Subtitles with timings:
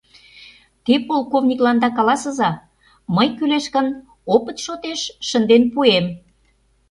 [0.85, 2.51] Те полковникланда каласыза:
[3.15, 3.87] мый, кӱлеш гын,
[4.35, 6.05] опыт шотеш шынден пуэм.